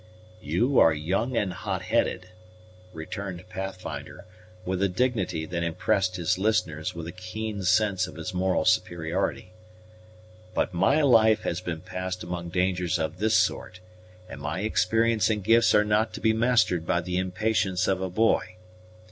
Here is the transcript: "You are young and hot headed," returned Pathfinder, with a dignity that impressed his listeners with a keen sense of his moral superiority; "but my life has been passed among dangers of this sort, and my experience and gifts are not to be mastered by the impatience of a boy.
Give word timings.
"You 0.41 0.79
are 0.79 0.95
young 0.95 1.37
and 1.37 1.53
hot 1.53 1.83
headed," 1.83 2.29
returned 2.91 3.47
Pathfinder, 3.49 4.25
with 4.65 4.81
a 4.81 4.89
dignity 4.89 5.45
that 5.45 5.61
impressed 5.61 6.15
his 6.15 6.39
listeners 6.39 6.95
with 6.95 7.05
a 7.05 7.11
keen 7.11 7.61
sense 7.61 8.07
of 8.07 8.15
his 8.15 8.33
moral 8.33 8.65
superiority; 8.65 9.53
"but 10.55 10.73
my 10.73 11.03
life 11.03 11.41
has 11.41 11.61
been 11.61 11.81
passed 11.81 12.23
among 12.23 12.49
dangers 12.49 12.97
of 12.97 13.19
this 13.19 13.37
sort, 13.37 13.79
and 14.27 14.41
my 14.41 14.61
experience 14.61 15.29
and 15.29 15.43
gifts 15.43 15.75
are 15.75 15.85
not 15.85 16.15
to 16.15 16.19
be 16.19 16.33
mastered 16.33 16.87
by 16.87 16.99
the 16.99 17.17
impatience 17.19 17.87
of 17.87 18.01
a 18.01 18.09
boy. 18.09 18.55